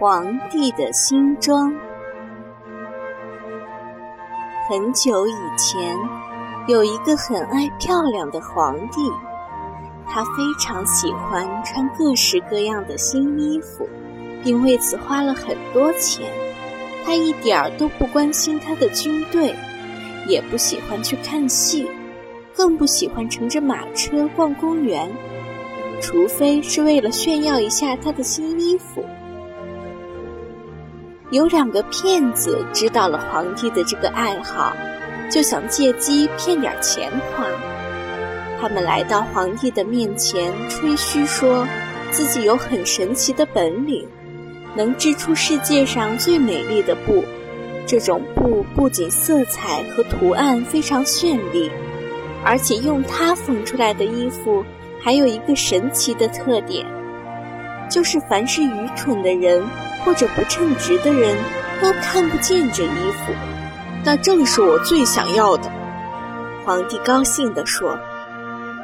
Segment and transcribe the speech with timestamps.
[0.00, 1.70] 皇帝的新装。
[4.66, 5.94] 很久以前，
[6.66, 9.12] 有一个很爱漂亮的皇帝，
[10.08, 13.86] 他非常喜欢穿各式各样的新衣服，
[14.42, 16.26] 并为此花了很多钱。
[17.04, 19.54] 他一点儿都不关心他的军队，
[20.26, 21.86] 也不喜欢去看戏，
[22.56, 25.10] 更不喜欢乘着马车逛公园，
[26.00, 29.04] 除非是为了炫耀一下他的新衣服。
[31.30, 34.72] 有两个骗子知道了皇帝的这个爱好，
[35.30, 37.46] 就想借机骗点钱花。
[38.60, 41.64] 他们来到皇帝的面前，吹嘘说
[42.10, 44.08] 自己有很神奇的本领，
[44.74, 47.24] 能织出世界上最美丽的布。
[47.86, 51.70] 这种布不仅色彩和图案非常绚丽，
[52.44, 54.64] 而且用它缝出来的衣服
[55.00, 56.84] 还有一个神奇的特点，
[57.88, 59.62] 就是凡是愚蠢的人。
[60.04, 61.36] 或者不称职的人
[61.82, 63.32] 都看不见这衣服，
[64.04, 65.70] 那正是我最想要的。
[66.64, 67.98] 皇帝高兴地说：“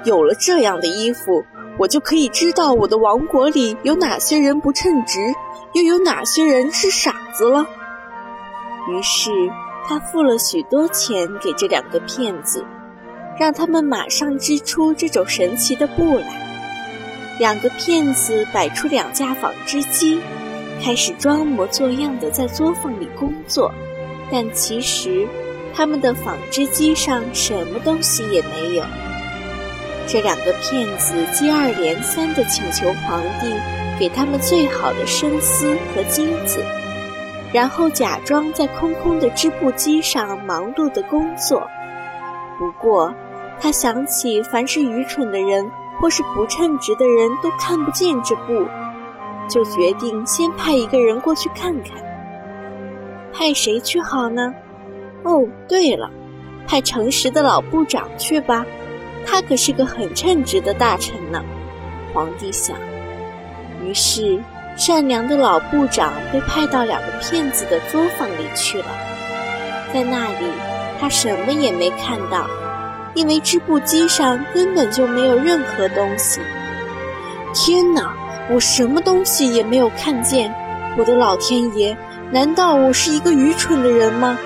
[0.04, 1.44] 有了这样的衣服，
[1.78, 5.20] 我就可以知道我的王国里有哪些人不称职，
[5.74, 7.66] 又有哪些人是傻子了。”
[8.88, 9.30] 于是
[9.86, 12.64] 他付了许多钱给这两个骗子，
[13.38, 16.46] 让他们马上织出这种神奇的布来。
[17.38, 20.20] 两个骗子摆出两架纺织机。
[20.82, 23.72] 开始装模作样的在作坊里工作，
[24.30, 25.26] 但其实
[25.74, 28.84] 他们的纺织机上什么东西也没有。
[30.06, 33.52] 这两个骗子接二连三地请求皇帝
[33.98, 36.64] 给他们最好的生丝和金子，
[37.52, 41.66] 然后假装在空空的织布机上忙碌的工作。
[42.58, 43.12] 不过，
[43.58, 45.68] 他想起凡是愚蠢的人
[46.00, 48.64] 或是不称职的人都看不见这布。
[49.48, 51.92] 就决定先派一个人过去看看。
[53.32, 54.54] 派谁去好呢？
[55.24, 56.10] 哦，对了，
[56.66, 58.64] 派诚实的老部长去吧，
[59.26, 61.42] 他可是个很称职的大臣呢。
[62.14, 62.76] 皇帝想。
[63.84, 64.42] 于是，
[64.76, 68.86] 善良的老部长被派到两个骗子的作坊里去了。
[69.92, 70.46] 在那里，
[70.98, 72.46] 他什么也没看到，
[73.14, 76.40] 因为织布机上根本就没有任何东西。
[77.54, 78.05] 天哪！
[78.50, 80.54] 我什么东西也没有看见，
[80.96, 81.96] 我的老天爷！
[82.30, 84.38] 难道我是一个愚蠢的人吗？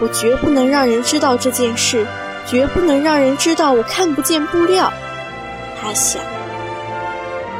[0.00, 2.06] 我绝不能让人知道这件事，
[2.46, 4.92] 绝不能让人知道我看不见布料。
[5.80, 6.22] 他想。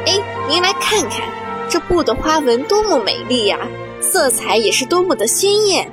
[0.06, 0.18] 哎，
[0.48, 1.28] 您来看看，
[1.68, 3.58] 这布的花纹多么美丽呀，
[4.00, 5.90] 色彩也是多么的鲜艳。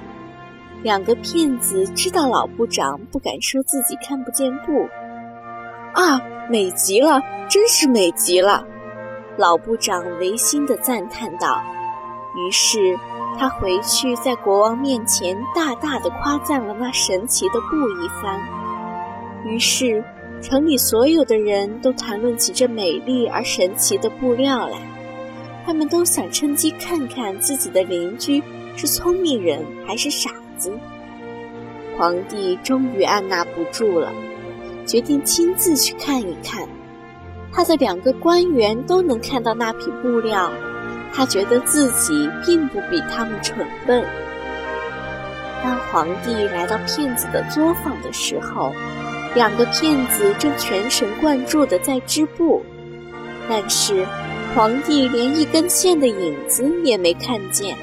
[0.84, 4.88] 两个骗子知道老部长不敢说自己看不见布。
[5.94, 8.66] 啊，美极了，真是美极了。
[9.38, 11.62] 老部长违心地赞叹道
[12.36, 12.98] ：“于是
[13.38, 18.42] 他回去在国王面前大大的夸赞了那神奇的布一番。
[19.46, 20.04] 于是
[20.42, 24.80] 城里所有的人都谈论起这美丽而神奇的布料来，
[25.68, 28.42] 他们都想趁机看看自己的邻居
[28.76, 30.74] 是聪明人还是傻子。
[31.96, 34.12] 皇帝终于按捺不住了，
[34.88, 36.68] 决定亲自去看一看。”
[37.58, 40.52] 他的两个官员都能看到那匹布料，
[41.12, 44.06] 他觉得自己并不比他们蠢笨。
[45.64, 48.72] 当皇帝来到骗子的作坊的时候，
[49.34, 52.64] 两个骗子正全神贯注地在织布，
[53.50, 54.06] 但是
[54.56, 57.76] 皇帝连一根线的影子也没看见。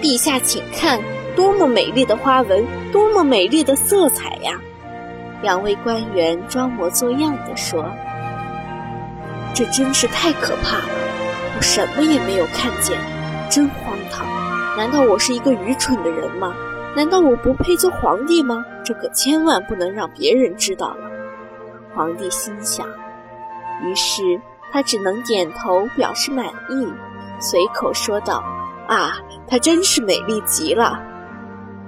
[0.00, 0.98] 陛下，请看，
[1.36, 4.58] 多么美丽的花纹，多么美丽的色彩呀！
[5.42, 7.84] 两位官员装模作样地说。
[9.54, 10.88] 这真是太可怕了！
[11.56, 12.98] 我什么也没有看见，
[13.48, 14.26] 真荒唐！
[14.76, 16.52] 难道我是一个愚蠢的人吗？
[16.96, 18.64] 难道我不配做皇帝吗？
[18.84, 21.08] 这可千万不能让别人知道了。
[21.94, 22.84] 皇帝心想，
[23.84, 24.22] 于是
[24.72, 26.92] 他只能点头表示满意，
[27.38, 28.42] 随口说道
[28.88, 31.00] ：“啊，她真是美丽极了。”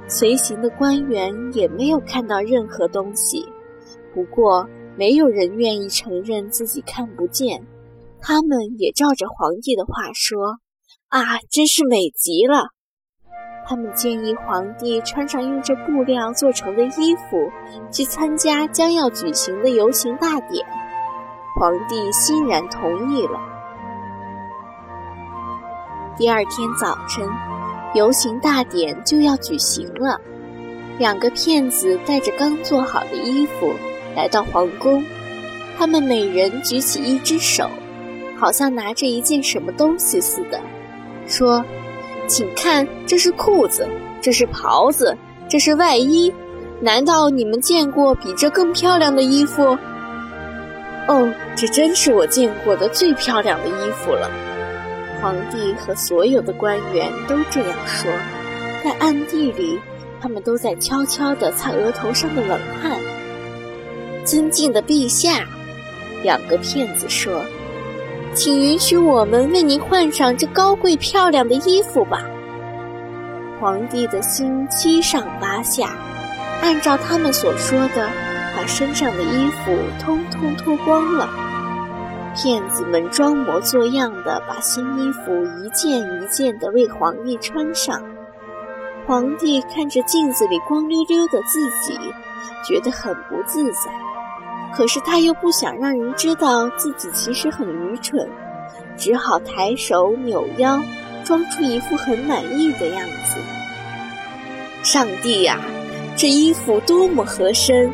[0.07, 3.45] 随行的官员也没有看到任何东西，
[4.15, 4.69] 不过。
[4.97, 7.67] 没有人愿意承认自己看不见，
[8.21, 10.59] 他们也照着皇帝的话说
[11.09, 12.71] ：“啊，真是美极了。”
[13.69, 17.51] 他们建议皇帝穿上用这布料做成的衣服，
[17.93, 20.65] 去参加将要举行的游行大典。
[21.59, 23.41] 皇帝欣然同意了。
[26.17, 27.29] 第二天早晨，
[27.95, 30.21] 游行大典就要举行了。
[30.99, 33.75] 两个骗子带着刚做好的衣服。
[34.17, 35.05] 来到皇宫，
[35.79, 37.69] 他们每人举起一只手，
[38.39, 40.59] 好像拿着一件什么东西似的。
[41.27, 41.63] 说
[42.27, 43.87] ：“请看，这是裤子，
[44.23, 45.15] 这是袍子，
[45.51, 46.33] 这是外衣。
[46.81, 49.77] 难道你们见过比这更漂亮的衣服？”
[51.09, 54.31] 哦，这真是我见过的最漂亮的衣服了。
[55.21, 58.11] 皇帝和所有的官员都这样说，
[58.83, 59.79] 在暗地里，
[60.21, 62.99] 他们都在悄悄地擦额头上的冷汗。
[64.27, 65.47] 尊敬的陛下，
[66.25, 67.45] 两个骗子说
[68.35, 72.25] ：“请允许我们为您换上这高贵漂亮的衣服吧。”
[73.61, 75.97] 皇帝的心七上八下，
[76.61, 78.11] 按照他们所说的，
[78.57, 81.31] 把身上的衣服通通脱光了。
[82.35, 88.03] 骗子们装模作样的把新衣服一件一件的为皇帝穿上，
[89.07, 91.97] 皇帝看着镜子里光溜溜的自己，
[92.69, 93.91] 觉得很不自在。
[94.77, 98.29] 可是他又不想让人知道自己其实很愚蠢，
[98.99, 100.79] 只好抬手扭腰，
[101.25, 103.41] 装出一副很满意的样子。
[104.83, 105.61] 上帝呀，
[106.15, 107.91] 这衣服多么合身，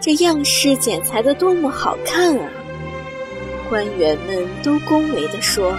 [0.00, 2.50] 这样式剪裁的多么好看啊！
[3.70, 5.72] 官员们都恭维地说：“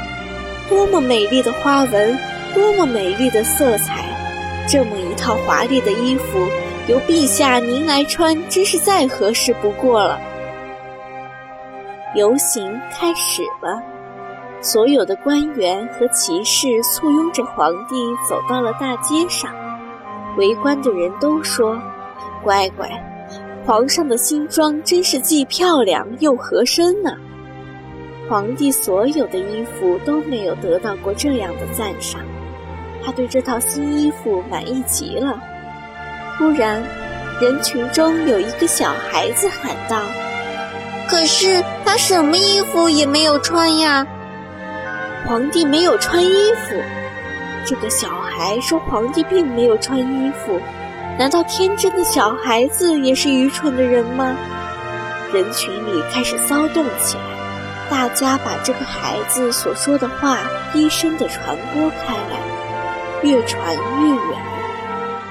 [0.69, 2.17] 多么美丽的花纹，
[2.55, 4.05] 多么美丽的色彩！
[4.69, 6.47] 这么一套华丽的衣服，
[6.87, 10.17] 由陛下您来穿，真是再合适不过了。”
[12.15, 13.81] 游行开始了，
[14.61, 17.95] 所有的官员和骑士簇拥着皇帝
[18.27, 19.53] 走到了大街上。
[20.37, 21.79] 围观的人都说
[22.43, 22.89] ：“乖乖，
[23.65, 27.11] 皇上的新装真是既漂亮又合身呢。”
[28.27, 32.21] 皇帝所有的衣服都没有得到过这样的赞赏，
[33.03, 35.39] 他对这套新衣服满意极了。
[36.37, 36.81] 突然，
[37.41, 39.99] 人群中有一个小孩子喊道
[41.09, 44.05] ：“可是他什么衣服也没有穿呀！”
[45.27, 46.75] 皇帝没有穿衣服。
[47.65, 50.59] 这个小孩说：“皇帝并没有穿衣服。”
[51.19, 54.35] 难道天真的小孩子也是愚蠢的人吗？
[55.33, 57.23] 人群里开始骚动起来。
[57.89, 60.37] 大家把这个孩子所说的话
[60.71, 62.39] 低声地传播开来，
[63.23, 64.39] 越传越远。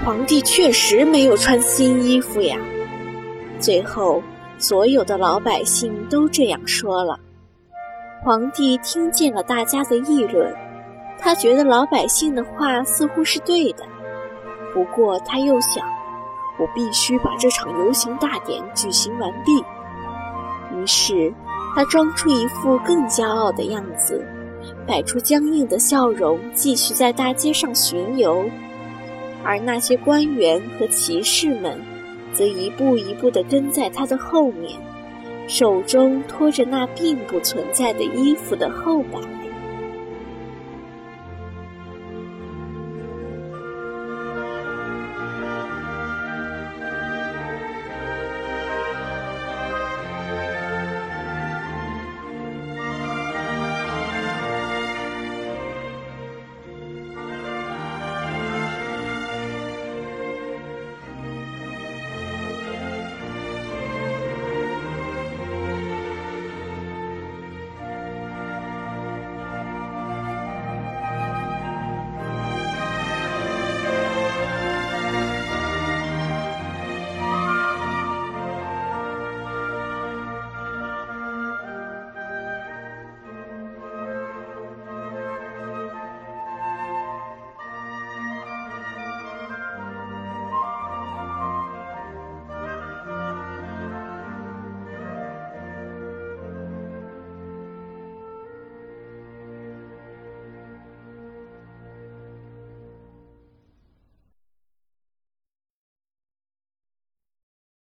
[0.04, 2.56] 皇帝确实没有穿新衣服呀。
[3.58, 4.22] 最后，
[4.58, 7.18] 所有的老百姓都这样说了。
[8.22, 10.54] 皇帝听见了大家的议论，
[11.18, 13.84] 他觉得老百姓的话似乎是对的。
[14.74, 15.86] 不过他又想，
[16.58, 19.64] 我必须把这场游行大典举行完毕。
[20.76, 21.32] 于是。
[21.74, 24.26] 他装出一副更骄傲的样子，
[24.84, 28.44] 摆出僵硬的笑容，继续在大街上巡游。
[29.44, 31.80] 而那些官员和骑士们，
[32.32, 34.78] 则一步一步地跟在他的后面，
[35.46, 39.37] 手中拖着那并不存在的衣服的后摆。